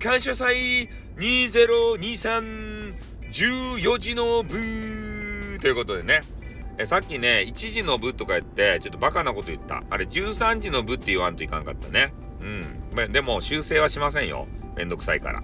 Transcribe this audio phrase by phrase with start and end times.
[0.00, 0.88] 感謝祭
[1.18, 2.94] 2023
[3.30, 6.22] 14時の部ということでね。
[6.78, 9.82] えさっきね、1時の部とか言って、ちょっとバカなこと言った。
[9.90, 12.14] あれ、13時の部って言わんといかんかったね。
[12.40, 13.12] うん。
[13.12, 14.48] でも、修正はしませんよ。
[14.74, 15.42] めんどくさいから。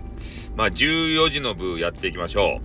[0.56, 2.62] まあ、14時の部やっていきましょ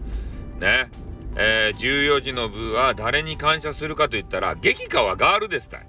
[0.57, 0.59] う。
[0.59, 0.89] ね。
[1.35, 5.87] えー、14時の部は誰に感謝するかと言ったら、激川ガールですたい。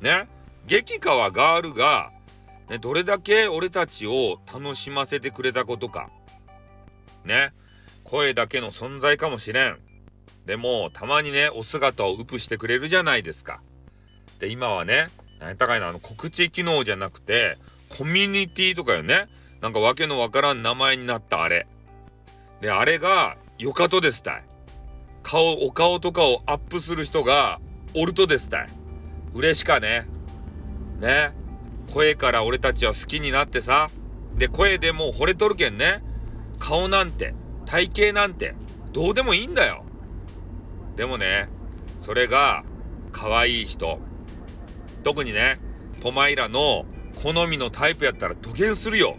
[0.00, 0.28] ね。
[0.66, 2.12] 激川ガールが、
[2.68, 6.10] ね、どれだけ俺たちを楽しませてくれたことか。
[7.24, 7.52] ね。
[8.04, 9.78] 声だけの存在かもしれん。
[10.46, 13.60] でも、たまにね、お姿をウプしてくれるじゃないですか。
[14.38, 15.08] で、今はね、
[15.40, 19.28] 何やったかいな、あの、告知機能じゃなくて、コミュニティとかよね。
[19.60, 21.66] なんかわけのわからん名前になったあれ。
[22.60, 24.44] で、あれが、よかとですたい。
[25.22, 27.60] 顔、お顔とかをアップする人が、
[27.94, 28.68] おるとですたい。
[29.34, 30.06] 嬉しかね。
[31.00, 31.32] ね。
[31.92, 33.90] 声から俺たちは好きになってさ。
[34.36, 36.02] で、声でもう惚れとるけんね。
[36.58, 37.34] 顔なんて、
[37.64, 38.54] 体型なんて
[38.92, 39.84] どうでもいいんだよ。
[40.96, 41.48] でもね、
[42.00, 42.64] それが
[43.12, 43.98] 可愛い人。
[45.04, 45.60] 特にね、
[46.00, 49.16] ポマイラの好みのタイプやったら土下するよ。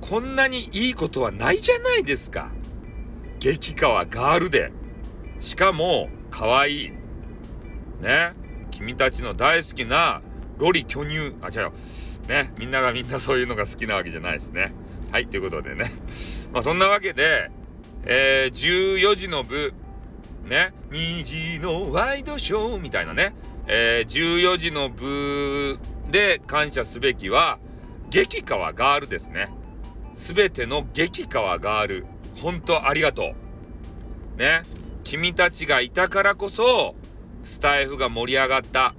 [0.00, 2.50] こんなにいいことはないじゃないですか。
[3.38, 4.72] 激川ガールで。
[5.38, 6.90] しかも、可愛い。
[8.00, 8.34] ね。
[8.70, 10.20] 君たちの大好きな
[10.58, 11.34] ロリ巨乳。
[11.42, 11.72] あ、違う。
[12.28, 12.52] ね。
[12.58, 14.72] みんながみんなそういうのが好きなわけじゃないですね。
[15.12, 15.84] はい、ということでね。
[16.52, 17.50] まあそんなわけで、
[18.04, 19.72] えー、14時の部、
[20.44, 23.34] ね、2時のワイドショーみたいなね、
[23.66, 25.78] えー、14時の部
[26.10, 27.58] で感謝すべきは、
[28.10, 29.50] 激川ガールですね。
[30.12, 32.06] すべての激川ガール、
[32.40, 33.34] 本当ありがと
[34.36, 34.38] う。
[34.38, 34.62] ね、
[35.02, 36.94] 君たちがいたからこそ、
[37.42, 38.94] スタイフが盛り上がった。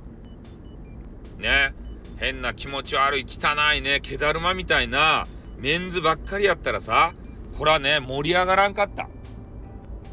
[1.38, 1.74] ね、
[2.18, 7.14] 変な気持ち悪い汚いね、毛だるまみたいなメンズばっかりやったらさ、
[7.58, 9.08] これはね、盛り上がらんかった。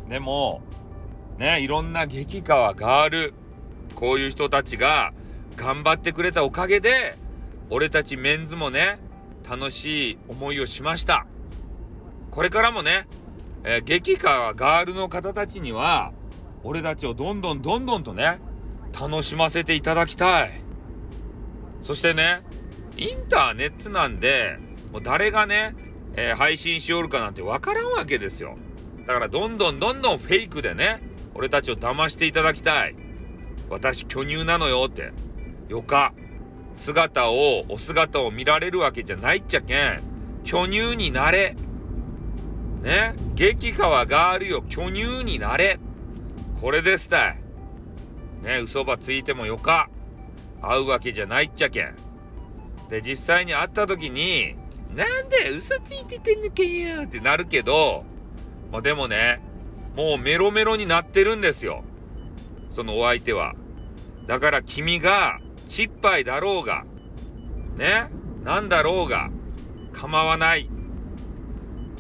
[0.09, 0.63] でも、
[1.39, 3.35] ね、いろんな激川ガール、
[3.95, 5.13] こういう人たちが
[5.57, 7.17] 頑張ってくれたおかげで、
[7.71, 8.99] 俺たちメンズもね、
[9.49, 11.27] 楽しい思いをしました。
[12.31, 13.07] これからもね、
[13.65, 16.13] えー、激川ガールの方たちには、
[16.63, 18.41] 俺たちをどんどんどんどんとね、
[18.99, 20.64] 楽しませていただきたい。
[21.85, 22.41] そしてね、
[22.97, 24.59] インターネットなんで、
[24.91, 25.77] もう誰がね、
[26.17, 28.57] えー、配信しよるかなんてわからんわけですよ。
[29.07, 31.03] だからどんどんどんどんフェイクでね、
[31.35, 32.97] 俺たちを騙していただきたい。
[33.69, 35.13] 私巨乳なのよって。
[35.69, 36.15] よか。
[36.73, 40.01] 姿を、お姿を見られるわけじゃないっちゃけん。
[40.43, 41.55] 巨乳になれ。
[42.83, 43.15] ね。
[43.35, 45.79] 激川ガールよ、巨乳になれ。
[46.63, 47.39] これですたい。
[48.43, 49.91] ね、嘘ばついてもよか。
[50.71, 51.95] 会うわけじゃないっちゃけん。
[52.89, 54.57] で、実際に会った時に、
[54.95, 58.05] なんで嘘ついててんのかよってなるけど、
[58.71, 59.41] まあ、でもね、
[59.97, 61.85] もうメロメロになってるんですよ。
[62.71, 63.55] そのお相手は。
[64.27, 66.85] だから君が、ちっぱいだろうが、
[67.77, 68.11] ね、
[68.43, 69.31] なんだろうが、
[69.93, 70.69] 構わない。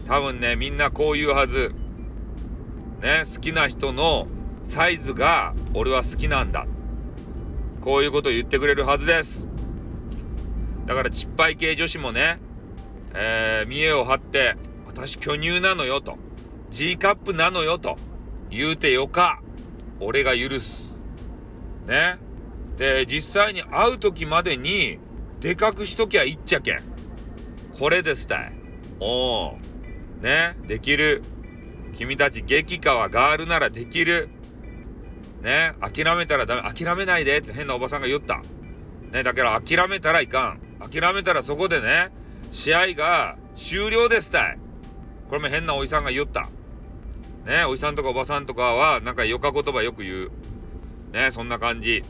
[0.07, 1.75] 多分ね、みんなこう言うはず。
[3.01, 4.29] ね、好きな人の
[4.63, 6.67] サイズが俺は好きなんだ。
[7.85, 9.47] こういうことを言ってくれるはずです。
[10.87, 12.39] だからちっぱい系女子もね、
[13.15, 14.57] えー、見栄を張って、
[14.87, 16.17] 私巨乳なのよと、
[16.71, 17.97] G カップなのよと、
[18.49, 19.43] 言うてよか、
[20.01, 20.99] 俺が許す。
[21.87, 22.17] ね。
[22.79, 24.99] で、実際に会う時までに、
[25.41, 26.81] でかくしときゃいっちゃけん。
[27.79, 28.53] これですたい。
[28.99, 29.59] おお。
[30.23, 30.57] ね。
[30.67, 31.23] できる。
[31.93, 34.31] 君たち激川ガールならできる。
[35.45, 35.75] ね。
[35.81, 36.73] 諦めたらダメ。
[36.73, 38.43] 諦めないでって変なおばさんが言った。
[39.13, 39.23] ね。
[39.23, 40.61] だから諦めたらいかん。
[40.91, 42.11] 諦めたらそこでね、
[42.51, 44.59] 試合が終了ですたい。
[45.29, 46.49] これも変なおじさんが言った。
[47.45, 50.31] ねおじさんとかおばさんとかは、なんかよか言葉よく言う。
[51.13, 52.03] ねそんな感じ。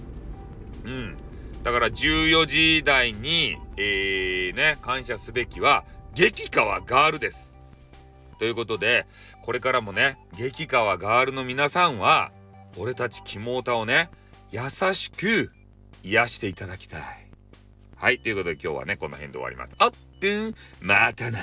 [0.84, 1.16] うん。
[1.64, 7.60] だから14時台に、えー、ね、感謝すべきは、激川ガールです。
[8.38, 9.06] ということで、
[9.42, 12.30] これからもね、激川ガールの皆さんは、
[12.76, 14.10] 俺たちキモータをね、
[14.50, 14.60] 優
[14.92, 15.52] しく
[16.02, 17.02] 癒していただきたい。
[17.96, 19.74] はい、ということで今日はね、この辺で終わります。
[19.78, 19.92] あっ、
[20.80, 21.38] またな。